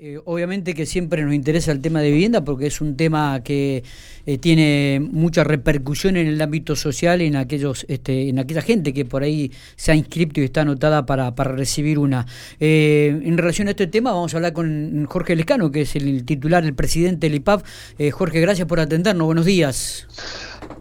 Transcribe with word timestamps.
Eh, 0.00 0.20
obviamente 0.26 0.74
que 0.74 0.86
siempre 0.86 1.24
nos 1.24 1.34
interesa 1.34 1.72
el 1.72 1.80
tema 1.80 2.00
de 2.00 2.12
vivienda 2.12 2.44
porque 2.44 2.68
es 2.68 2.80
un 2.80 2.96
tema 2.96 3.42
que 3.42 3.82
eh, 4.26 4.38
tiene 4.38 5.00
mucha 5.00 5.42
repercusión 5.42 6.16
en 6.16 6.28
el 6.28 6.40
ámbito 6.40 6.76
social 6.76 7.20
en 7.20 7.34
aquellos 7.34 7.84
este, 7.88 8.28
en 8.28 8.38
aquella 8.38 8.62
gente 8.62 8.94
que 8.94 9.04
por 9.04 9.24
ahí 9.24 9.50
se 9.74 9.90
ha 9.90 9.96
inscrito 9.96 10.40
y 10.40 10.44
está 10.44 10.60
anotada 10.60 11.04
para, 11.04 11.34
para 11.34 11.50
recibir 11.50 11.98
una. 11.98 12.26
Eh, 12.60 13.20
en 13.24 13.36
relación 13.38 13.66
a 13.66 13.72
este 13.72 13.88
tema 13.88 14.12
vamos 14.12 14.34
a 14.34 14.36
hablar 14.36 14.52
con 14.52 15.04
Jorge 15.06 15.34
Lescano, 15.34 15.72
que 15.72 15.80
es 15.80 15.96
el 15.96 16.24
titular, 16.24 16.64
el 16.64 16.74
presidente 16.74 17.26
del 17.28 17.34
IPAF. 17.34 17.64
Jorge, 18.12 18.40
gracias 18.40 18.68
por 18.68 18.78
atendernos. 18.78 19.26
Buenos 19.26 19.46
días. 19.46 20.06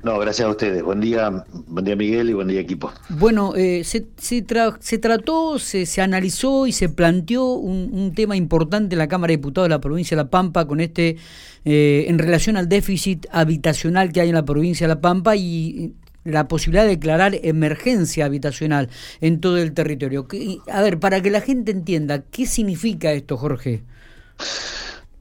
No, 0.04 0.20
gracias 0.20 0.48
a 0.48 0.52
ustedes. 0.52 0.84
Buen 0.84 1.02
día, 1.02 1.46
buen 1.68 1.86
día 1.86 1.96
Miguel 1.96 2.30
y 2.30 2.34
buen 2.34 2.48
día 2.48 2.60
equipo. 2.60 2.92
Bueno, 3.10 3.54
eh, 3.56 3.84
se, 3.84 4.08
se, 4.18 4.42
trató, 4.42 5.60
se, 5.60 5.86
se, 5.86 6.02
analizó 6.02 6.68
y 6.68 6.72
se 6.72 6.90
planteó 6.90 7.54
un, 7.54 8.14
tema 8.16 8.36
importante 8.36 8.96
en 8.96 9.00
la 9.00 9.08
Cámara 9.08 9.32
de 9.32 9.38
Diputados 9.38 9.66
de 9.66 9.76
la 9.76 9.82
provincia 9.82 10.16
de 10.16 10.24
La 10.24 10.30
Pampa 10.30 10.66
con 10.66 10.80
este, 10.80 11.18
eh, 11.66 12.06
en 12.08 12.20
relación 12.20 12.58
al 12.58 12.70
déficit 12.70 13.26
habitacional 13.32 14.12
que 14.12 14.22
hay 14.22 14.30
en 14.30 14.36
la 14.36 14.46
provincia 14.46 14.88
de 14.88 14.94
La 14.94 15.02
Pampa 15.02 15.36
y 15.36 15.94
la 16.24 16.48
posibilidad 16.48 16.84
de 16.84 16.90
declarar 16.90 17.36
emergencia 17.42 18.26
habitacional 18.26 18.90
en 19.22 19.40
todo 19.40 19.58
el 19.58 19.74
territorio. 19.74 20.28
A 20.72 20.82
ver, 20.82 21.00
para 21.00 21.22
que 21.22 21.32
la 21.32 21.42
gente 21.42 21.72
entienda, 21.72 22.22
¿qué 22.22 22.46
significa 22.46 23.12
esto, 23.14 23.38
Jorge? 23.38 23.84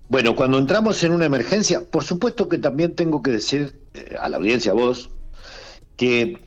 Bueno, 0.09 0.37
cuando 0.37 0.59
entramos 0.59 1.02
en 1.02 1.12
una 1.12 1.27
emergencia, 1.27 1.83
por 1.84 2.05
supuesto 2.05 2.48
que 2.48 2.59
también 2.59 2.95
tengo 2.95 3.23
que 3.23 3.33
decir 3.33 3.80
eh, 3.95 4.15
a 4.20 4.29
la 4.29 4.37
audiencia, 4.37 4.70
a 4.70 4.74
vos, 4.74 5.10
que 5.96 6.38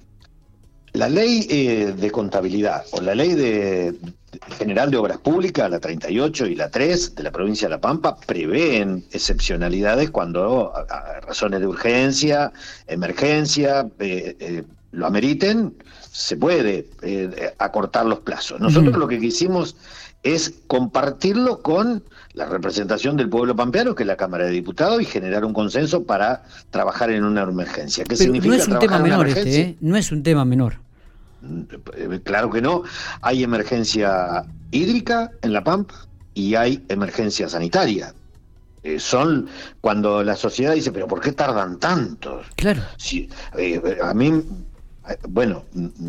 la 0.94 1.10
ley 1.10 1.46
eh, 1.50 1.94
de 1.96 2.12
contabilidad 2.12 2.86
o 2.92 3.02
la 3.02 3.16
ley 3.16 3.36
de, 3.36 3.96
general 4.58 4.92
de 4.92 4.98
obras 4.98 5.18
públicas, 5.18 5.70
la 5.70 5.80
38 5.80 6.46
y 6.48 6.56
la 6.56 6.70
3 6.70 7.16
de 7.16 7.24
la 7.24 7.32
provincia 7.32 7.68
de 7.68 7.76
La 7.76 7.82
Pampa, 7.82 8.18
prevén 8.26 9.06
excepcionalidades 9.12 10.10
cuando 10.10 10.74
a, 10.76 11.20
razones 11.20 11.60
de 11.60 11.68
urgencia, 11.68 12.52
emergencia, 12.88 13.90
eh, 14.00 14.64
lo 14.92 15.06
ameriten, 15.06 15.76
se 16.12 16.36
puede 16.38 16.90
acortar 17.60 18.06
los 18.06 18.20
plazos. 18.20 18.60
Nosotros 18.60 18.98
lo 18.98 19.08
que 19.08 19.20
quisimos 19.20 19.76
es 20.24 20.54
compartirlo 20.68 21.62
con 21.62 22.04
la 22.34 22.46
representación 22.46 23.18
del 23.18 23.30
pueblo 23.30 23.56
pampeano, 23.56 23.96
que 23.96 24.04
es 24.04 24.08
la 24.08 24.18
Cámara 24.18 24.46
de 24.46 24.52
Diputados, 24.52 25.02
y 25.02 25.06
generar 25.06 25.46
un 25.46 25.54
consenso 25.54 26.04
para 26.04 26.44
trabajar 26.72 27.10
en 27.12 27.24
una 27.24 27.44
emergencia. 27.44 28.04
¿Qué 28.04 28.16
significa 28.16 28.56
no 28.56 28.62
es 28.62 28.68
un 28.68 28.80
tema 28.80 29.00
menor 29.00 29.28
este, 29.28 29.62
¿eh? 29.62 29.78
no 29.82 29.98
es 29.98 30.12
un 30.12 30.24
tema 30.24 30.46
menor. 30.46 30.76
Eh, 31.96 32.20
claro 32.24 32.50
que 32.50 32.62
no. 32.62 32.84
Hay 33.22 33.44
emergencia 33.44 34.46
hídrica 34.72 35.32
en 35.42 35.54
La 35.54 35.64
Pampa 35.64 35.96
y 36.34 36.56
hay 36.56 36.84
emergencia 36.90 37.48
sanitaria. 37.48 38.14
Eh, 38.84 39.00
son 39.00 39.48
cuando 39.82 40.24
la 40.24 40.36
sociedad 40.36 40.74
dice, 40.74 40.92
pero 40.92 41.08
¿por 41.08 41.20
qué 41.20 41.32
tardan 41.34 41.80
tanto? 41.80 42.42
Claro. 42.56 42.82
Si, 42.98 43.30
a 44.02 44.14
mí 44.14 44.44
bueno, 45.28 45.66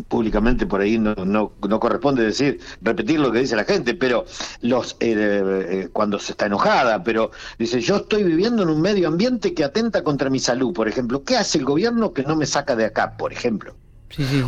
públicamente 0.07 0.65
por 0.65 0.81
ahí 0.81 0.97
no, 0.97 1.13
no, 1.15 1.51
no, 1.67 1.79
corresponde 1.79 2.23
decir, 2.23 2.59
repetir 2.81 3.19
lo 3.19 3.31
que 3.31 3.39
dice 3.39 3.55
la 3.55 3.63
gente, 3.63 3.93
pero 3.93 4.25
los 4.61 4.93
eh, 4.99 5.15
eh, 5.69 5.89
cuando 5.91 6.19
se 6.19 6.33
está 6.33 6.45
enojada, 6.45 7.03
pero 7.03 7.31
dice, 7.57 7.81
yo 7.81 7.97
estoy 7.97 8.23
viviendo 8.23 8.63
en 8.63 8.69
un 8.69 8.81
medio 8.81 9.07
ambiente 9.07 9.53
que 9.53 9.63
atenta 9.63 10.03
contra 10.03 10.29
mi 10.29 10.39
salud, 10.39 10.73
por 10.73 10.87
ejemplo, 10.87 11.23
¿qué 11.23 11.37
hace 11.37 11.57
el 11.57 11.65
gobierno 11.65 12.13
que 12.13 12.23
no 12.23 12.35
me 12.35 12.45
saca 12.45 12.75
de 12.75 12.85
acá, 12.85 13.17
por 13.17 13.33
ejemplo? 13.33 13.75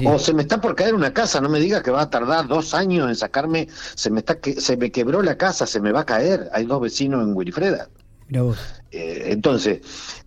O 0.06 0.20
se 0.20 0.34
me 0.34 0.42
está 0.42 0.60
por 0.60 0.76
caer 0.76 0.94
una 0.94 1.14
casa, 1.14 1.40
no 1.40 1.50
me 1.50 1.60
diga 1.60 1.82
que 1.82 1.92
va 1.92 2.02
a 2.02 2.10
tardar 2.10 2.48
dos 2.48 2.74
años 2.74 3.08
en 3.08 3.16
sacarme, 3.16 3.68
se 3.96 4.10
me 4.10 4.20
está 4.20 4.40
que 4.40 4.60
se 4.60 4.78
me 4.78 4.92
quebró 4.92 5.22
la 5.22 5.38
casa, 5.38 5.66
se 5.66 5.80
me 5.80 5.92
va 5.92 6.02
a 6.02 6.06
caer. 6.06 6.50
Hay 6.54 6.66
dos 6.66 6.82
vecinos 6.82 7.24
en 7.24 7.34
Wilfreda. 7.36 7.88
Eh, 8.92 9.28
entonces, 9.32 9.82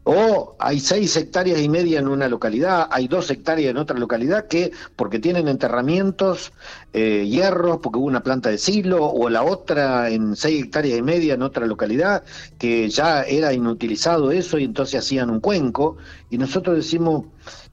o 0.09 0.55
hay 0.61 0.79
seis 0.79 1.17
hectáreas 1.17 1.61
y 1.61 1.69
media 1.69 1.99
en 1.99 2.07
una 2.07 2.29
localidad, 2.29 2.87
hay 2.93 3.09
dos 3.09 3.29
hectáreas 3.29 3.73
en 3.73 3.77
otra 3.77 3.99
localidad 3.99 4.47
que, 4.47 4.71
porque 4.95 5.19
tienen 5.19 5.49
enterramientos, 5.49 6.53
eh, 6.93 7.27
hierros, 7.27 7.79
porque 7.83 7.99
hubo 7.99 8.07
una 8.07 8.23
planta 8.23 8.49
de 8.51 8.59
silo, 8.59 9.05
o 9.05 9.29
la 9.29 9.43
otra 9.43 10.09
en 10.11 10.37
seis 10.37 10.63
hectáreas 10.63 10.97
y 10.97 11.03
media 11.03 11.35
en 11.35 11.43
otra 11.43 11.67
localidad, 11.67 12.23
que 12.57 12.89
ya 12.89 13.23
era 13.23 13.53
inutilizado 13.53 14.31
eso 14.31 14.59
y 14.61 14.65
entonces 14.65 15.01
hacían 15.01 15.29
un 15.29 15.41
cuenco, 15.41 15.97
y 16.31 16.39
nosotros 16.39 16.77
decimos, 16.77 17.25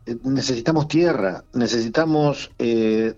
eh, 0.07 0.17
necesitamos 0.23 0.87
tierra, 0.87 1.43
necesitamos 1.53 2.49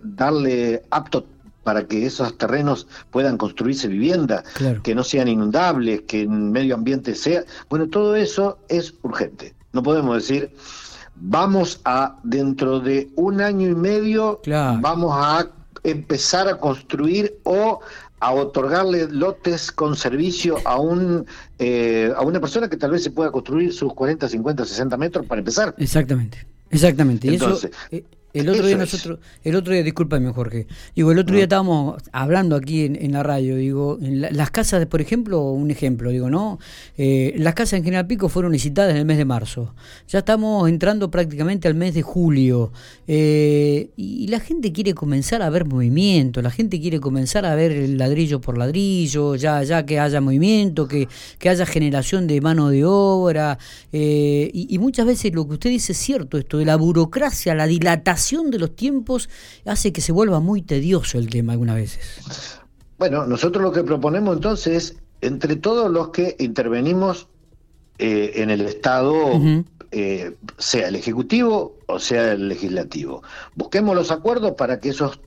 darle 0.02 0.84
apto 0.90 1.26
para 1.66 1.88
que 1.88 2.06
esos 2.06 2.38
terrenos 2.38 2.88
puedan 3.09 3.38
construirse 3.38 3.88
vivienda, 3.88 4.44
que 4.84 4.94
no 4.96 5.03
sean 5.03 5.28
inundables, 5.28 6.02
que 6.02 6.22
el 6.22 6.30
medio 6.30 6.76
ambiente 6.76 7.16
sea. 7.16 7.44
Bueno, 7.70 7.90
todo 7.90 8.16
eso 8.16 8.59
es 8.70 8.94
urgente. 9.02 9.56
No 9.74 9.81
podemos 9.81 10.16
decir, 10.16 10.52
vamos 11.16 11.81
a, 11.84 12.18
dentro 12.24 12.80
de 12.80 13.09
un 13.16 13.42
año 13.42 13.68
y 13.68 13.76
medio, 13.76 14.42
vamos 14.46 15.12
a 15.14 15.50
empezar 15.84 16.48
a 16.48 16.58
construir 16.58 17.36
o 17.44 17.80
a 18.20 18.32
otorgarle 18.32 19.08
lotes 19.09 19.72
con 19.72 19.96
servicio 19.96 20.58
a 20.66 20.80
un 20.80 21.26
eh, 21.59 22.14
a 22.16 22.22
una 22.22 22.40
persona 22.40 22.70
que 22.70 22.78
tal 22.78 22.92
vez 22.92 23.03
se 23.03 23.12
pueda 23.12 23.32
construir 23.32 23.74
sus 23.74 23.94
40, 23.94 24.30
50, 24.30 24.66
60 24.66 24.97
metros 24.97 25.26
para 25.26 25.40
empezar. 25.40 25.76
Exactamente, 25.78 26.46
exactamente. 26.70 27.28
Entonces, 27.28 27.72
eh, 27.92 28.03
el 28.35 28.50
otro 28.50 28.68
día 28.68 28.75
nosotros, 28.75 29.19
el 29.44 29.56
otro 29.56 29.73
día, 29.73 29.81
discúlpame 29.81 30.31
Jorge, 30.34 30.68
digo, 30.94 31.12
el 31.12 31.19
otro 31.19 31.35
día 31.35 31.46
estábamos 31.46 32.03
hablando 32.12 32.57
aquí 32.57 32.84
en, 32.84 33.13
la 33.13 33.23
radio, 33.23 33.56
digo, 33.56 33.97
en 34.01 34.22
las 34.22 34.51
casas, 34.51 34.85
por 34.88 35.00
ejemplo, 35.00 35.41
un 35.51 35.72
ejemplo, 35.72 36.09
digo, 36.09 36.29
¿no? 36.29 36.59
Eh, 36.97 37.34
las 37.38 37.53
casas 37.53 37.73
en 37.73 37.85
General 37.85 38.06
Pico 38.07 38.28
fueron 38.28 38.51
licitadas 38.51 38.91
en 38.91 38.97
el 38.97 39.06
mes 39.06 39.18
de 39.18 39.23
marzo, 39.23 39.73
ya 40.09 40.19
estamos 40.19 40.68
entrando 40.68 41.09
prácticamente 41.09 41.69
al 41.69 41.75
mes 41.75 41.94
de 41.94 42.01
julio, 42.01 42.73
eh, 43.07 43.90
y, 43.96 44.25
la 44.25 44.40
gente 44.40 44.73
quiere 44.73 44.94
comenzar 44.94 45.41
a 45.41 45.50
ver 45.50 45.66
movimiento, 45.66 46.41
la 46.41 46.52
gente 46.52 46.81
quiere 46.81 47.00
comenzar 47.00 47.46
a 47.46 47.56
ver 47.56 47.72
el 47.72 47.97
ladrillo 47.97 48.41
por 48.41 48.57
ladrillo, 48.57 49.35
ya, 49.35 49.63
ya 49.63 49.85
que 49.85 50.00
haya 50.00 50.19
movimiento, 50.19 50.88
que, 50.88 51.07
que 51.40 51.47
haya 51.47 51.66
generación 51.66 52.28
de 52.28 52.41
mano 52.41 52.69
de 52.69 52.84
obra, 52.84 53.59
eh, 53.94 54.50
y, 54.53 54.67
y 54.75 54.79
muchas 54.79 55.06
veces 55.06 55.34
lo 55.34 55.47
que 55.47 55.53
usted 55.53 55.69
dice 55.69 55.94
es 55.94 56.00
cierto, 56.00 56.38
esto 56.38 56.57
de 56.57 56.66
la 56.66 56.75
burocracia, 56.75 57.56
la 57.56 57.67
dilatación, 57.67 58.25
de 58.34 58.59
los 58.59 58.75
tiempos 58.75 59.30
hace 59.66 59.94
que 59.94 60.02
se 60.02 60.12
vuelva 60.12 60.40
muy 60.40 60.62
tedioso 60.62 61.18
el 61.18 61.30
tema 61.30 61.53
algunas 61.53 61.75
veces. 61.75 62.59
Bueno, 62.97 63.25
nosotros 63.25 63.63
lo 63.63 63.72
que 63.72 63.84
proponemos 63.84 64.36
entonces 64.36 64.75
es, 64.75 64.97
entre 65.22 65.56
todos 65.56 65.91
los 65.91 66.09
que 66.09 66.35
intervenimos 66.40 67.28
eh, 67.97 68.34
en 68.35 68.50
el 68.50 68.62
Estado, 68.62 69.40
eh, 69.91 70.35
sea 70.58 70.88
el 70.88 70.96
Ejecutivo 70.96 71.78
o 71.88 72.00
sea 72.00 72.34
el 72.34 72.50
Legislativo, 72.50 73.22
busquemos 73.56 73.96
los 73.96 74.12
acuerdos 74.12 74.53
para 74.53 74.80
que 74.80 74.90
esos 74.90 75.19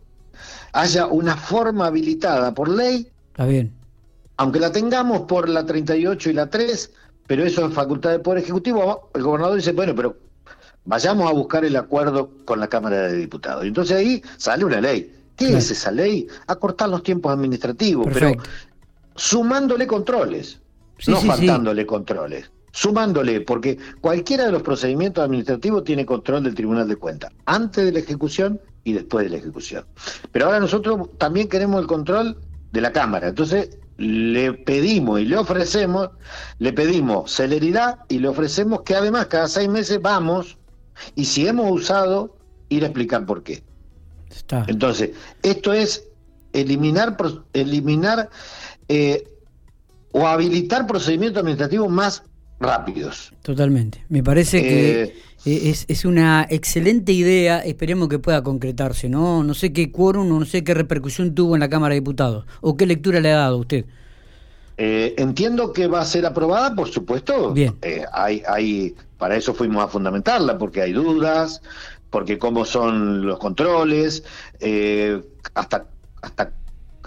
haya 0.72 1.06
una 1.06 1.36
forma 1.36 1.86
habilitada 1.86 2.52
por 2.52 2.68
ley. 2.68 3.08
Está 3.28 3.46
bien. 3.46 3.72
Aunque 4.36 4.60
la 4.60 4.70
tengamos 4.70 5.22
por 5.22 5.48
la 5.48 5.64
38 5.64 6.30
y 6.30 6.32
la 6.32 6.48
3, 6.48 6.92
pero 7.26 7.44
eso 7.44 7.66
es 7.66 7.74
facultad 7.74 8.10
del 8.10 8.20
Poder 8.20 8.42
Ejecutivo, 8.42 9.10
el 9.14 9.22
gobernador 9.22 9.56
dice, 9.56 9.72
bueno, 9.72 9.94
pero 9.94 10.16
vayamos 10.88 11.28
a 11.28 11.34
buscar 11.34 11.66
el 11.66 11.76
acuerdo 11.76 12.30
con 12.46 12.58
la 12.58 12.66
Cámara 12.66 13.08
de 13.08 13.16
Diputados. 13.16 13.64
Y 13.64 13.68
entonces 13.68 13.96
ahí 13.96 14.22
sale 14.38 14.64
una 14.64 14.80
ley. 14.80 15.14
¿Qué 15.36 15.56
es 15.56 15.70
esa 15.70 15.92
ley? 15.92 16.26
Acortar 16.48 16.88
los 16.88 17.02
tiempos 17.04 17.32
administrativos, 17.32 18.08
pero 18.12 18.32
sumándole 19.14 19.86
controles, 19.86 20.60
no 21.06 21.20
faltándole 21.20 21.86
controles. 21.86 22.50
Sumándole, 22.72 23.40
porque 23.40 23.78
cualquiera 24.00 24.46
de 24.46 24.52
los 24.52 24.62
procedimientos 24.62 25.24
administrativos 25.24 25.84
tiene 25.84 26.04
control 26.04 26.44
del 26.44 26.54
Tribunal 26.54 26.88
de 26.88 26.96
Cuentas, 26.96 27.32
antes 27.44 27.84
de 27.84 27.92
la 27.92 27.98
ejecución 28.00 28.60
y 28.84 28.92
después 28.92 29.24
de 29.24 29.30
la 29.30 29.36
ejecución. 29.36 29.84
Pero 30.32 30.46
ahora 30.46 30.60
nosotros 30.60 31.08
también 31.18 31.48
queremos 31.48 31.80
el 31.80 31.86
control 31.86 32.36
de 32.72 32.80
la 32.80 32.92
Cámara. 32.92 33.28
Entonces 33.28 33.78
le 33.96 34.52
pedimos 34.52 35.20
y 35.20 35.24
le 35.24 35.36
ofrecemos, 35.36 36.10
le 36.58 36.72
pedimos 36.72 37.32
celeridad 37.32 38.00
y 38.08 38.18
le 38.18 38.28
ofrecemos 38.28 38.82
que 38.82 38.94
además 38.94 39.26
cada 39.26 39.48
seis 39.48 39.68
meses 39.68 40.00
vamos 40.00 40.58
y 41.14 41.24
si 41.24 41.46
hemos 41.46 41.70
usado, 41.70 42.36
ir 42.68 42.84
a 42.84 42.86
explicar 42.86 43.26
por 43.26 43.42
qué. 43.42 43.62
Entonces, 44.66 45.10
esto 45.42 45.72
es 45.72 46.04
eliminar, 46.52 47.16
eliminar 47.52 48.30
eh, 48.88 49.24
o 50.12 50.26
habilitar 50.26 50.86
procedimientos 50.86 51.40
administrativos 51.40 51.90
más 51.90 52.22
rápidos. 52.60 53.32
Totalmente. 53.42 54.04
Me 54.08 54.22
parece 54.22 54.62
que 54.62 55.02
eh, 55.02 55.14
es, 55.44 55.84
es, 55.88 56.04
una 56.04 56.46
excelente 56.50 57.12
idea. 57.12 57.60
Esperemos 57.60 58.08
que 58.08 58.18
pueda 58.18 58.42
concretarse. 58.42 59.08
No, 59.08 59.42
no 59.44 59.54
sé 59.54 59.72
qué 59.72 59.90
quórum, 59.92 60.28
no 60.28 60.44
sé 60.44 60.64
qué 60.64 60.74
repercusión 60.74 61.34
tuvo 61.34 61.54
en 61.54 61.60
la 61.60 61.68
Cámara 61.68 61.94
de 61.94 62.00
Diputados 62.00 62.46
o 62.60 62.76
qué 62.76 62.86
lectura 62.86 63.20
le 63.20 63.32
ha 63.32 63.36
dado 63.36 63.56
a 63.56 63.60
usted. 63.60 63.86
Eh, 64.78 65.14
entiendo 65.18 65.72
que 65.72 65.88
va 65.88 66.00
a 66.00 66.04
ser 66.04 66.24
aprobada, 66.24 66.74
por 66.74 66.88
supuesto. 66.88 67.52
Bien. 67.52 67.76
hay, 68.12 68.42
hay 68.46 68.94
para 69.18 69.36
eso 69.36 69.52
fuimos 69.52 69.84
a 69.84 69.88
fundamentarla, 69.88 70.56
porque 70.56 70.80
hay 70.80 70.92
dudas, 70.92 71.60
porque 72.08 72.38
cómo 72.38 72.64
son 72.64 73.26
los 73.26 73.38
controles, 73.38 74.22
eh, 74.60 75.20
hasta, 75.54 75.86
hasta, 76.22 76.52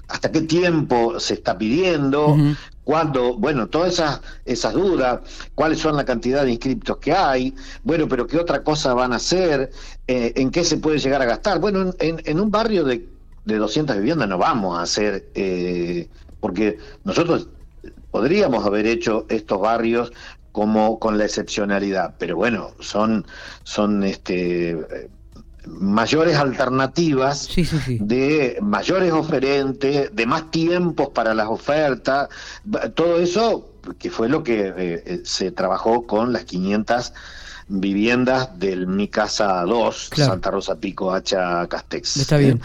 hasta 0.08 0.32
qué 0.32 0.42
tiempo 0.42 1.20
se 1.20 1.36
está 1.36 1.58
pidiendo, 1.58 2.36
cuando, 2.84 3.38
bueno, 3.38 3.68
todas 3.68 3.94
esas, 3.94 4.22
esas 4.44 4.74
dudas, 4.74 5.22
cuáles 5.56 5.80
son 5.80 5.96
la 5.96 6.04
cantidad 6.04 6.44
de 6.44 6.52
inscriptos 6.52 6.98
que 6.98 7.14
hay, 7.14 7.56
bueno, 7.84 8.08
pero 8.08 8.28
qué 8.28 8.38
otra 8.38 8.62
cosa 8.62 8.94
van 8.94 9.14
a 9.14 9.16
hacer, 9.16 9.72
eh, 10.08 10.34
en 10.36 10.52
qué 10.52 10.66
se 10.66 10.78
puede 10.78 11.00
llegar 11.00 11.22
a 11.22 11.26
gastar. 11.26 11.60
Bueno, 11.60 11.94
en, 12.00 12.22
en 12.26 12.40
un 12.40 12.52
barrio 12.52 12.84
de, 12.84 13.08
de 13.46 13.58
200 13.58 13.96
viviendas 13.96 14.28
no 14.28 14.38
vamos 14.38 14.78
a 14.78 14.82
hacer, 14.82 15.30
eh, 15.34 16.10
porque 16.42 16.78
nosotros 17.06 17.48
podríamos 18.12 18.66
haber 18.66 18.86
hecho 18.86 19.26
estos 19.30 19.60
barrios 19.60 20.12
como 20.52 21.00
con 21.00 21.18
la 21.18 21.26
excepcionalidad, 21.26 22.16
pero 22.18 22.36
bueno, 22.36 22.72
son, 22.80 23.26
son 23.64 24.04
este 24.04 25.10
mayores 25.66 26.38
alternativas, 26.38 27.50
de 28.00 28.58
mayores 28.62 29.12
oferentes, 29.12 30.14
de 30.14 30.26
más 30.26 30.50
tiempos 30.52 31.10
para 31.10 31.34
las 31.34 31.48
ofertas, 31.48 32.30
todo 32.96 33.20
eso 33.20 33.70
que 34.00 34.10
fue 34.10 34.30
lo 34.30 34.44
que 34.44 34.68
eh, 34.68 35.04
eh, 35.06 35.22
se 35.24 35.52
trabajó 35.52 36.06
con 36.06 36.34
las 36.34 36.46
500 36.46 37.14
viviendas 37.68 38.60
del 38.60 38.88
Mi 38.88 39.08
Casa 39.08 39.64
2, 39.64 40.10
Santa 40.16 40.52
Rosa 40.52 40.76
Pico, 40.76 41.14
Hacha, 41.14 41.66
Castex. 41.68 42.18
Está 42.18 42.38
bien. 42.38 42.62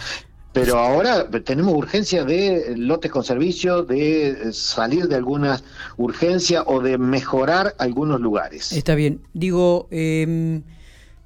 Pero 0.56 0.78
ahora 0.78 1.28
tenemos 1.44 1.74
urgencia 1.74 2.24
de 2.24 2.74
lotes 2.78 3.10
con 3.10 3.22
servicio, 3.22 3.82
de 3.82 4.54
salir 4.54 5.06
de 5.06 5.16
algunas 5.16 5.62
urgencias 5.98 6.64
o 6.66 6.80
de 6.80 6.96
mejorar 6.96 7.74
algunos 7.78 8.22
lugares. 8.22 8.72
Está 8.72 8.94
bien. 8.94 9.20
Digo, 9.34 9.86
em, 9.90 10.62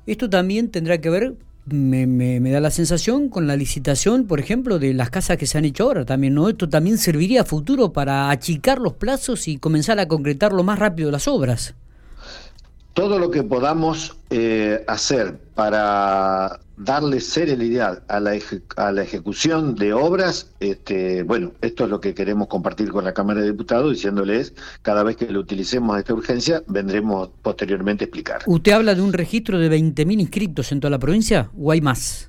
esto 0.05 0.29
también 0.29 0.69
tendrá 0.73 1.01
que 1.01 1.11
ver 1.11 1.35
me, 1.67 2.09
me, 2.09 2.51
da 2.51 2.59
la 2.59 2.73
sensación 2.73 3.29
con 3.29 3.47
la 3.47 3.55
licitación, 3.55 4.27
por 4.27 4.41
ejemplo, 4.41 4.81
de 4.81 4.95
las 4.95 5.11
casas 5.11 5.37
que 5.37 5.47
se 5.47 5.59
han 5.59 5.65
hecho 5.65 5.85
ahora 5.85 6.05
también, 6.05 6.35
¿no? 6.35 6.49
Esto 6.49 6.69
también 6.69 6.99
serviría 6.99 7.43
a 7.43 7.45
futuro 7.45 7.93
para 7.93 8.31
achicar 8.31 8.81
los 8.81 8.95
plazos 8.95 9.47
y 9.47 9.59
comenzar 9.59 10.01
a 10.01 10.09
concretar 10.09 10.53
lo 10.53 10.65
más 10.65 10.81
rápido 10.81 11.13
las 11.13 11.29
obras. 11.29 11.77
Todo 13.01 13.19
lo 13.19 13.31
que 13.31 13.43
podamos 13.43 14.19
eh, 14.29 14.85
hacer 14.87 15.41
para 15.55 16.61
darle 16.77 17.21
celeridad 17.21 18.03
a 18.09 18.21
la, 18.21 18.39
a 18.77 18.93
la 18.93 19.03
ejecución 19.03 19.75
de 19.75 19.95
obras, 19.95 20.51
este, 20.61 21.23
bueno, 21.23 21.53
esto 21.63 21.85
es 21.85 21.91
lo 21.91 21.99
que 21.99 22.13
queremos 22.13 22.49
compartir 22.49 22.91
con 22.91 23.07
la 23.07 23.15
Cámara 23.15 23.41
de 23.41 23.53
Diputados, 23.53 23.91
diciéndoles, 23.91 24.53
cada 24.83 25.03
vez 25.03 25.17
que 25.17 25.25
lo 25.31 25.41
utilicemos 25.41 25.99
esta 25.99 26.13
urgencia, 26.13 26.63
vendremos 26.67 27.31
posteriormente 27.41 28.05
a 28.05 28.07
explicar. 28.07 28.43
¿Usted 28.45 28.73
habla 28.73 28.95
de 28.95 29.01
un 29.01 29.15
registro 29.15 29.59
de 29.59 29.71
20.000 29.71 30.21
inscritos 30.21 30.71
en 30.71 30.81
toda 30.81 30.91
la 30.91 30.99
provincia 30.99 31.51
o 31.59 31.71
hay 31.71 31.81
más? 31.81 32.29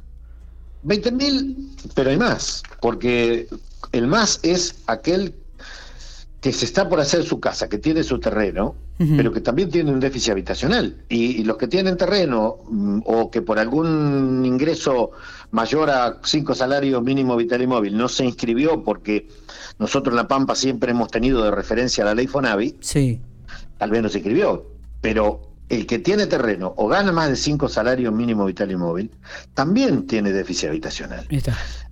20.000, 0.85 1.91
pero 1.95 2.11
hay 2.11 2.17
más, 2.17 2.63
porque 2.79 3.49
el 3.91 4.07
más 4.07 4.39
es 4.41 4.75
aquel 4.87 5.33
que 6.41 6.51
se 6.51 6.65
está 6.65 6.89
por 6.89 6.99
hacer 6.99 7.23
su 7.23 7.39
casa, 7.39 7.69
que 7.69 7.77
tiene 7.77 8.03
su 8.03 8.19
terreno, 8.19 8.75
pero 9.15 9.31
que 9.31 9.41
también 9.41 9.69
tiene 9.69 9.91
un 9.91 9.99
déficit 9.99 10.31
habitacional. 10.31 11.03
Y, 11.07 11.43
los 11.43 11.57
que 11.57 11.67
tienen 11.67 11.97
terreno 11.97 12.57
mm, 12.67 13.01
o 13.05 13.29
que 13.29 13.43
por 13.43 13.59
algún 13.59 14.43
ingreso 14.43 15.11
mayor 15.51 15.91
a 15.91 16.19
cinco 16.23 16.55
salarios 16.55 17.01
mínimo 17.03 17.35
vital 17.35 17.61
y 17.61 17.67
móvil 17.67 17.95
no 17.95 18.07
se 18.07 18.25
inscribió 18.25 18.83
porque 18.83 19.27
nosotros 19.77 20.13
en 20.13 20.17
La 20.17 20.27
Pampa 20.27 20.55
siempre 20.55 20.91
hemos 20.91 21.09
tenido 21.09 21.43
de 21.43 21.51
referencia 21.51 22.03
la 22.03 22.15
ley 22.15 22.25
Fonavi, 22.25 22.77
sí. 22.79 23.21
tal 23.77 23.91
vez 23.91 24.01
no 24.01 24.09
se 24.09 24.17
inscribió, 24.19 24.67
pero 24.99 25.51
el 25.69 25.85
que 25.85 25.99
tiene 25.99 26.25
terreno 26.25 26.73
o 26.75 26.87
gana 26.87 27.11
más 27.11 27.29
de 27.29 27.35
cinco 27.35 27.69
salarios 27.69 28.13
mínimo 28.13 28.45
vital 28.45 28.71
y 28.71 28.75
móvil 28.75 29.11
también 29.53 30.07
tiene 30.07 30.31
déficit 30.31 30.69
habitacional. 30.69 31.27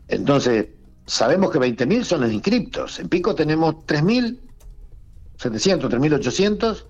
Entonces, 0.07 0.68
sabemos 1.09 1.51
que 1.51 1.59
20.000 1.59 2.03
son 2.03 2.21
los 2.21 2.31
inscriptos. 2.31 3.00
En 3.00 3.09
Pico 3.09 3.33
tenemos 3.33 3.75
3.700, 3.88 4.38
3.800, 5.39 6.85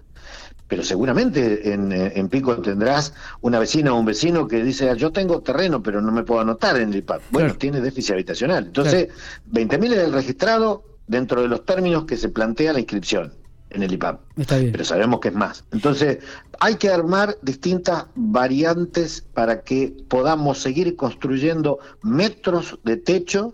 pero 0.68 0.84
seguramente 0.84 1.74
en, 1.74 1.92
en, 1.92 2.30
Pico 2.30 2.58
tendrás 2.58 3.14
una 3.42 3.60
vecina 3.60 3.94
o 3.94 4.00
un 4.00 4.06
vecino 4.06 4.48
que 4.48 4.62
dice, 4.64 4.94
yo 4.98 5.12
tengo 5.12 5.42
terreno, 5.42 5.82
pero 5.82 6.02
no 6.02 6.12
me 6.12 6.24
puedo 6.24 6.42
anotar 6.42 6.78
en 6.78 6.90
el 6.90 6.98
IPAP. 6.98 7.22
Bueno, 7.32 7.56
tiene 7.56 7.82
déficit 7.82 8.12
habitacional. 8.12 8.66
Entonces, 8.68 9.08
20.000 9.52 9.94
es 9.94 10.00
el 10.00 10.14
registrado 10.14 10.84
dentro 11.08 11.42
de 11.42 11.48
los 11.48 11.66
términos 11.66 12.04
que 12.06 12.18
se 12.18 12.30
plantea 12.30 12.74
la 12.74 12.80
inscripción 12.80 13.34
en 13.70 13.84
el 13.84 13.94
IPAP. 13.94 14.20
Está 14.38 14.58
bien. 14.58 14.72
Pero 14.74 14.84
sabemos 14.84 15.22
que 15.22 15.30
es 15.30 15.34
más. 15.34 15.64
Entonces, 15.72 16.20
hay 16.60 16.76
que 16.76 16.90
armar 16.90 17.38
distintas 17.42 18.06
variantes 18.16 19.26
para 19.34 19.62
que 19.62 19.96
podamos 20.08 20.60
seguir 20.60 20.96
construyendo 20.96 21.80
metros 22.04 22.80
de 22.84 22.98
techo 22.98 23.54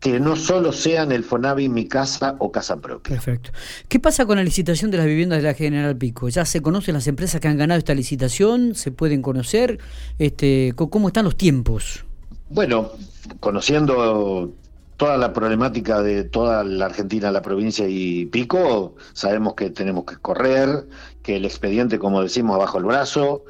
que 0.00 0.18
no 0.18 0.34
solo 0.34 0.72
sean 0.72 1.12
el 1.12 1.22
Fonavi, 1.22 1.68
mi 1.68 1.86
casa 1.86 2.34
o 2.38 2.50
casa 2.50 2.76
propia. 2.80 3.16
Perfecto. 3.16 3.50
¿Qué 3.86 4.00
pasa 4.00 4.24
con 4.24 4.38
la 4.38 4.42
licitación 4.42 4.90
de 4.90 4.96
las 4.96 5.06
viviendas 5.06 5.42
de 5.42 5.48
la 5.48 5.54
General 5.54 5.94
Pico? 5.96 6.28
¿Ya 6.30 6.46
se 6.46 6.62
conocen 6.62 6.94
las 6.94 7.06
empresas 7.06 7.40
que 7.40 7.48
han 7.48 7.58
ganado 7.58 7.78
esta 7.78 7.94
licitación? 7.94 8.74
¿Se 8.74 8.90
pueden 8.90 9.20
conocer? 9.20 9.78
Este, 10.18 10.72
¿Cómo 10.74 11.08
están 11.08 11.26
los 11.26 11.36
tiempos? 11.36 12.06
Bueno, 12.48 12.92
conociendo 13.40 14.54
toda 14.96 15.18
la 15.18 15.32
problemática 15.32 16.02
de 16.02 16.24
toda 16.24 16.64
la 16.64 16.86
Argentina, 16.86 17.30
la 17.30 17.42
provincia 17.42 17.86
y 17.86 18.26
Pico, 18.26 18.96
sabemos 19.12 19.54
que 19.54 19.70
tenemos 19.70 20.04
que 20.04 20.16
correr, 20.16 20.86
que 21.22 21.36
el 21.36 21.44
expediente, 21.44 21.98
como 21.98 22.22
decimos, 22.22 22.58
bajo 22.58 22.78
el 22.78 22.84
brazo, 22.84 23.44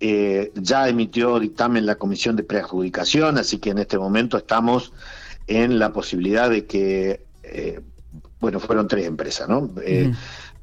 eh, 0.00 0.52
ya 0.54 0.88
emitió 0.88 1.38
dictamen 1.38 1.86
la 1.86 1.96
Comisión 1.96 2.36
de 2.36 2.42
Preadjudicación, 2.42 3.38
así 3.38 3.58
que 3.58 3.70
en 3.70 3.78
este 3.78 3.98
momento 3.98 4.36
estamos 4.36 4.92
en 5.46 5.78
la 5.78 5.92
posibilidad 5.92 6.50
de 6.50 6.66
que, 6.66 7.26
eh, 7.42 7.80
bueno, 8.40 8.60
fueron 8.60 8.88
tres 8.88 9.06
empresas, 9.06 9.48
¿no? 9.48 9.70
Eh, 9.82 10.12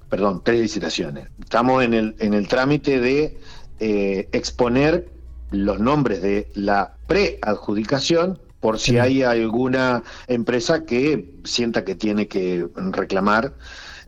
perdón, 0.09 0.41
tres 0.43 0.59
licitaciones. 0.61 1.27
Estamos 1.39 1.83
en 1.83 1.93
el, 1.93 2.15
en 2.19 2.33
el 2.33 2.47
trámite 2.47 2.99
de 2.99 3.39
eh, 3.79 4.29
exponer 4.31 5.09
los 5.51 5.79
nombres 5.79 6.21
de 6.21 6.49
la 6.55 6.95
preadjudicación 7.07 8.39
por 8.59 8.79
si 8.79 8.99
hay 8.99 9.23
alguna 9.23 10.03
empresa 10.27 10.85
que 10.85 11.33
sienta 11.43 11.83
que 11.83 11.95
tiene 11.95 12.27
que 12.27 12.67
reclamar, 12.75 13.55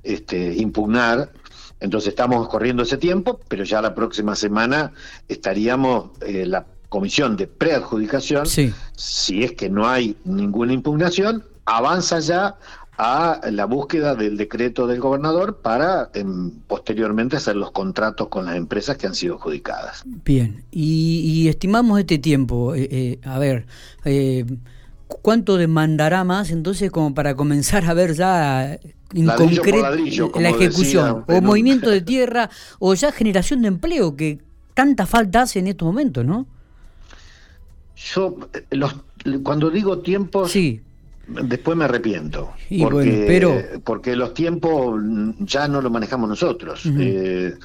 este, 0.04 0.54
impugnar. 0.54 1.32
Entonces 1.80 2.10
estamos 2.10 2.48
corriendo 2.48 2.84
ese 2.84 2.98
tiempo, 2.98 3.40
pero 3.48 3.64
ya 3.64 3.82
la 3.82 3.96
próxima 3.96 4.36
semana 4.36 4.94
estaríamos, 5.28 6.12
la 6.22 6.66
comisión 6.94 7.36
de 7.36 7.48
preadjudicación, 7.48 8.46
si 8.46 9.44
es 9.44 9.54
que 9.54 9.68
no 9.68 9.88
hay 9.90 10.16
ninguna 10.26 10.74
impugnación, 10.74 11.44
avanza 11.66 12.20
ya 12.20 12.56
a 13.00 13.42
la 13.52 13.66
búsqueda 13.66 14.14
del 14.14 14.38
decreto 14.38 14.86
del 14.86 15.00
gobernador 15.00 15.58
para 15.64 16.12
em, 16.14 16.52
posteriormente 16.68 17.36
hacer 17.36 17.56
los 17.56 17.72
contratos 17.72 18.28
con 18.28 18.46
las 18.46 18.58
empresas 18.58 18.96
que 18.98 19.08
han 19.08 19.16
sido 19.16 19.38
adjudicadas. 19.38 20.04
Bien, 20.06 20.66
y, 20.70 21.48
estimamos 21.48 22.00
este 22.00 22.20
tiempo, 22.20 22.76
eh, 22.76 22.88
eh, 22.92 23.20
a 23.24 23.40
ver, 23.40 23.66
eh, 24.06 24.46
¿cuánto 25.08 25.58
demandará 25.58 26.24
más 26.24 26.52
entonces 26.52 26.92
como 26.92 27.16
para 27.16 27.34
comenzar 27.34 27.86
a 27.86 27.96
ver 27.96 28.14
ya 28.14 28.78
en 29.16 29.26
concreto 29.36 30.40
la 30.40 30.50
ejecución, 30.50 31.26
o 31.28 31.42
movimiento 31.42 31.90
de 31.90 32.02
tierra, 32.14 32.52
o 32.78 32.94
ya 32.94 33.12
generación 33.12 33.64
de 33.64 33.70
empleo, 33.70 34.16
que 34.16 34.38
tanta 34.76 35.08
falta 35.08 35.42
hace 35.42 35.58
en 35.58 35.66
estos 35.70 35.88
momentos, 35.88 36.24
¿no? 36.24 36.53
Yo, 38.12 38.38
los, 38.72 38.96
cuando 39.44 39.70
digo 39.70 40.00
tiempos, 40.00 40.52
sí. 40.52 40.82
después 41.28 41.78
me 41.78 41.86
arrepiento. 41.86 42.52
porque, 42.82 43.26
pero... 43.28 43.56
porque 43.84 44.16
los 44.16 44.34
tiempos 44.34 45.02
ya 45.40 45.68
no 45.68 45.82
los 45.82 45.92
manejamos 45.92 46.30
nosotros. 46.30 46.84
Eh, 46.86 47.56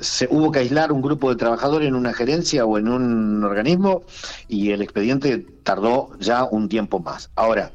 se, 0.00 0.26
hubo 0.30 0.50
que 0.50 0.60
aislar 0.60 0.92
un 0.92 1.02
grupo 1.02 1.30
de 1.30 1.36
trabajadores 1.36 1.88
en 1.88 1.94
una 1.94 2.14
gerencia 2.14 2.64
o 2.64 2.78
en 2.78 2.88
un 2.88 3.44
organismo 3.44 4.04
y 4.48 4.70
el 4.70 4.82
expediente 4.82 5.44
tardó 5.62 6.10
ya 6.18 6.44
un 6.44 6.68
tiempo 6.68 6.98
más. 7.00 7.30
Ahora, 7.34 7.72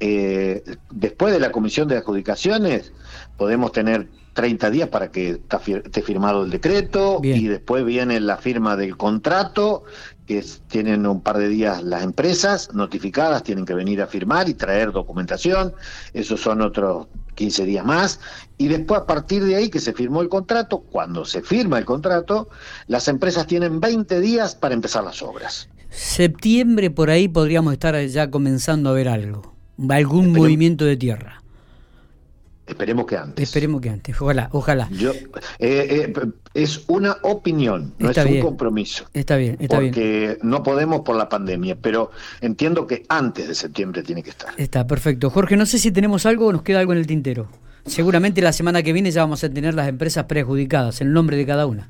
eh, 0.00 0.62
después 0.90 1.32
de 1.32 1.40
la 1.40 1.50
comisión 1.50 1.88
de 1.88 1.96
adjudicaciones, 1.96 2.92
podemos 3.36 3.72
tener 3.72 4.08
30 4.34 4.70
días 4.70 4.88
para 4.88 5.10
que 5.10 5.40
esté 5.50 6.02
firmado 6.02 6.44
el 6.44 6.50
decreto 6.50 7.20
y 7.24 7.48
después 7.48 7.84
viene 7.84 8.20
la 8.20 8.36
firma 8.36 8.76
del 8.76 8.96
contrato 8.96 9.82
que 10.28 10.44
tienen 10.68 11.06
un 11.06 11.22
par 11.22 11.38
de 11.38 11.48
días 11.48 11.82
las 11.82 12.04
empresas 12.04 12.74
notificadas, 12.74 13.42
tienen 13.42 13.64
que 13.64 13.72
venir 13.72 14.02
a 14.02 14.06
firmar 14.06 14.46
y 14.46 14.52
traer 14.52 14.92
documentación, 14.92 15.72
esos 16.12 16.42
son 16.42 16.60
otros 16.60 17.06
15 17.34 17.64
días 17.64 17.84
más, 17.86 18.20
y 18.58 18.68
después 18.68 19.00
a 19.00 19.06
partir 19.06 19.42
de 19.42 19.56
ahí 19.56 19.70
que 19.70 19.80
se 19.80 19.94
firmó 19.94 20.20
el 20.20 20.28
contrato, 20.28 20.80
cuando 20.80 21.24
se 21.24 21.40
firma 21.40 21.78
el 21.78 21.86
contrato, 21.86 22.50
las 22.88 23.08
empresas 23.08 23.46
tienen 23.46 23.80
20 23.80 24.20
días 24.20 24.54
para 24.54 24.74
empezar 24.74 25.02
las 25.02 25.22
obras. 25.22 25.70
Septiembre 25.88 26.90
por 26.90 27.08
ahí 27.08 27.26
podríamos 27.26 27.72
estar 27.72 27.98
ya 28.04 28.30
comenzando 28.30 28.90
a 28.90 28.92
ver 28.92 29.08
algo, 29.08 29.56
algún 29.88 30.32
movimiento 30.34 30.84
de 30.84 30.98
tierra. 30.98 31.42
Esperemos 32.78 33.06
que 33.06 33.16
antes. 33.16 33.42
Esperemos 33.42 33.80
que 33.80 33.90
antes, 33.90 34.20
ojalá, 34.20 34.48
ojalá. 34.52 34.88
Yo, 34.92 35.10
eh, 35.10 35.26
eh, 35.58 36.12
es 36.54 36.84
una 36.86 37.16
opinión, 37.22 37.92
no 37.98 38.10
es 38.10 38.16
un 38.16 38.40
compromiso. 38.40 39.04
Está 39.12 39.36
bien, 39.36 39.56
está 39.58 39.80
bien. 39.80 39.92
Porque 39.92 40.38
no 40.42 40.62
podemos 40.62 41.00
por 41.00 41.16
la 41.16 41.28
pandemia, 41.28 41.74
pero 41.74 42.12
entiendo 42.40 42.86
que 42.86 43.02
antes 43.08 43.48
de 43.48 43.56
septiembre 43.56 44.04
tiene 44.04 44.22
que 44.22 44.30
estar. 44.30 44.54
Está 44.56 44.86
perfecto. 44.86 45.28
Jorge, 45.28 45.56
no 45.56 45.66
sé 45.66 45.80
si 45.80 45.90
tenemos 45.90 46.24
algo 46.24 46.46
o 46.46 46.52
nos 46.52 46.62
queda 46.62 46.78
algo 46.78 46.92
en 46.92 47.00
el 47.00 47.08
tintero. 47.08 47.48
Seguramente 47.84 48.42
la 48.42 48.52
semana 48.52 48.84
que 48.84 48.92
viene 48.92 49.10
ya 49.10 49.22
vamos 49.22 49.42
a 49.42 49.50
tener 49.50 49.74
las 49.74 49.88
empresas 49.88 50.26
prejudicadas, 50.26 51.00
el 51.00 51.12
nombre 51.12 51.36
de 51.36 51.46
cada 51.46 51.66
una. 51.66 51.88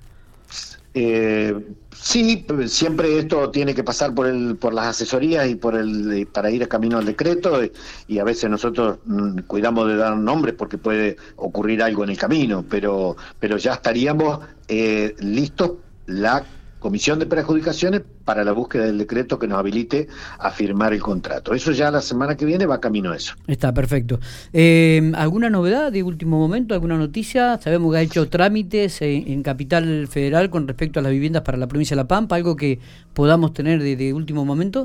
Eh, 0.94 1.54
sí, 2.00 2.46
siempre 2.66 3.18
esto 3.18 3.50
tiene 3.50 3.74
que 3.74 3.84
pasar 3.84 4.14
por 4.14 4.26
el, 4.26 4.56
por 4.56 4.72
las 4.74 4.86
asesorías 4.86 5.48
y 5.48 5.54
por 5.54 5.74
el 5.74 6.26
para 6.32 6.50
ir 6.50 6.62
a 6.62 6.66
camino 6.66 6.98
al 6.98 7.04
decreto 7.04 7.60
y 8.06 8.18
a 8.18 8.24
veces 8.24 8.50
nosotros 8.50 8.98
mm, 9.04 9.40
cuidamos 9.46 9.88
de 9.88 9.96
dar 9.96 10.16
nombres 10.16 10.54
porque 10.54 10.78
puede 10.78 11.16
ocurrir 11.36 11.82
algo 11.82 12.04
en 12.04 12.10
el 12.10 12.18
camino, 12.18 12.64
pero 12.68 13.16
pero 13.38 13.56
ya 13.56 13.74
estaríamos 13.74 14.40
eh, 14.68 15.14
listos 15.18 15.72
la 16.06 16.44
comisión 16.78 17.18
de 17.18 17.26
prejudicaciones 17.26 18.02
para 18.24 18.44
la 18.44 18.52
búsqueda 18.52 18.86
del 18.86 18.98
decreto 18.98 19.38
que 19.38 19.46
nos 19.46 19.58
habilite 19.58 20.08
a 20.38 20.50
firmar 20.50 20.92
el 20.92 21.00
contrato. 21.00 21.54
Eso 21.54 21.72
ya 21.72 21.90
la 21.90 22.00
semana 22.00 22.36
que 22.36 22.44
viene 22.44 22.66
va 22.66 22.80
camino 22.80 23.12
a 23.12 23.16
eso. 23.16 23.34
Está 23.46 23.72
perfecto. 23.72 24.20
Eh, 24.52 25.12
¿Alguna 25.14 25.50
novedad 25.50 25.90
de 25.90 26.02
último 26.02 26.38
momento? 26.38 26.74
¿Alguna 26.74 26.96
noticia? 26.96 27.58
Sabemos 27.58 27.92
que 27.92 27.98
ha 27.98 28.02
hecho 28.02 28.28
trámites 28.28 29.02
en, 29.02 29.42
Capital 29.42 30.08
Federal 30.08 30.50
con 30.50 30.66
respecto 30.66 31.00
a 31.00 31.02
las 31.02 31.12
viviendas 31.12 31.42
para 31.42 31.58
la 31.58 31.66
provincia 31.66 31.94
de 31.94 32.02
La 32.02 32.08
Pampa. 32.08 32.36
¿Algo 32.36 32.56
que 32.56 32.80
podamos 33.14 33.52
tener 33.52 33.82
de, 33.82 34.12
último 34.12 34.44
momento? 34.44 34.84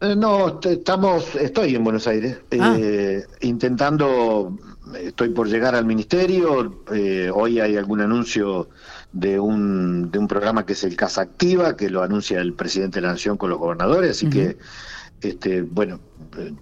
Eh, 0.00 0.16
no, 0.16 0.60
estamos, 0.62 1.36
estoy 1.36 1.74
en 1.74 1.84
Buenos 1.84 2.06
Aires 2.06 2.38
ah. 2.58 2.76
eh, 2.78 3.22
intentando, 3.42 4.58
estoy 4.98 5.30
por 5.30 5.48
llegar 5.48 5.74
al 5.74 5.86
ministerio, 5.86 6.82
hoy 7.32 7.60
hay 7.60 7.76
algún 7.76 8.00
anuncio 8.00 8.68
de 9.14 9.38
un, 9.38 10.10
de 10.10 10.18
un 10.18 10.26
programa 10.26 10.66
que 10.66 10.72
es 10.72 10.82
el 10.82 10.96
Casa 10.96 11.22
Activa, 11.22 11.76
que 11.76 11.88
lo 11.88 12.02
anuncia 12.02 12.40
el 12.40 12.52
presidente 12.52 13.00
de 13.00 13.06
la 13.06 13.12
Nación 13.12 13.36
con 13.36 13.48
los 13.48 13.60
gobernadores, 13.60 14.10
así 14.10 14.28
que, 14.28 14.58
este, 15.20 15.62
bueno, 15.62 16.00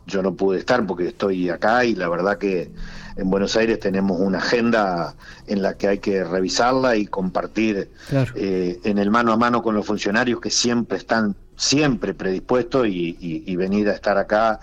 yo 0.06 0.23
no 0.23 0.35
pude 0.35 0.59
estar 0.59 0.87
porque 0.87 1.09
estoy 1.09 1.49
acá 1.49 1.85
y 1.87 1.94
la 1.94 2.11
verdad 2.11 2.37
que 2.37 2.71
en 3.16 3.30
Buenos 3.30 3.56
Aires 3.56 3.80
tenemos 3.80 4.21
una 4.21 4.38
agenda 4.38 5.14
en 5.47 5.62
la 5.62 5.78
que 5.78 5.88
hay 5.88 5.99
que 5.99 6.25
revisarla 6.25 6.97
y 6.97 7.06
compartir 7.06 7.90
eh, 8.35 8.80
en 8.85 8.99
el 8.99 9.11
mano 9.11 9.32
a 9.32 9.38
mano 9.38 9.62
con 9.62 9.75
los 9.75 9.87
funcionarios 9.87 10.38
que 10.38 10.50
siempre 10.50 10.99
están 10.99 11.35
siempre 11.56 12.12
predispuestos 12.12 12.87
y 12.88 13.56
venir 13.56 13.88
a 13.88 13.92
estar 13.92 14.18
acá 14.18 14.61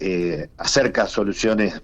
eh, 0.00 0.48
acerca 0.58 1.06
soluciones 1.06 1.80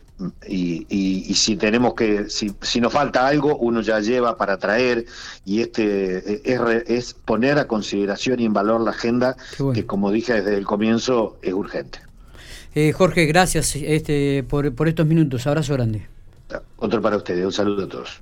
y, 0.47 1.33
si 1.35 1.57
tenemos 1.57 1.95
que, 1.95 2.29
si, 2.29 2.53
si, 2.61 2.81
nos 2.81 2.93
falta 2.93 3.27
algo, 3.27 3.57
uno 3.57 3.81
ya 3.81 4.01
lleva 4.01 4.37
para 4.37 4.59
traer 4.59 5.07
y 5.45 5.61
este 5.61 6.43
es, 6.45 6.61
es 6.87 7.15
poner 7.15 7.59
a 7.59 7.67
consideración 7.67 8.41
y 8.41 8.45
en 8.45 8.53
valor 8.53 8.81
la 8.83 8.91
agenda 8.91 9.37
que 9.75 9.87
como 9.87 10.11
dije 10.11 10.35
desde 10.35 10.57
el 10.57 10.67
comienzo 10.67 11.39
es 11.43 11.55
urgente. 11.55 12.01
Eh, 12.75 12.93
Jorge, 12.93 13.27
gracias 13.27 13.75
este, 13.77 14.45
por, 14.49 14.75
por 14.75 14.89
estos 14.89 15.07
minutos. 15.07 15.47
Abrazo 15.47 15.75
grande. 15.75 16.07
Otro 16.77 17.01
para 17.01 17.17
ustedes. 17.17 17.45
Un 17.45 17.53
saludo 17.53 17.85
a 17.85 17.89
todos. 17.89 18.19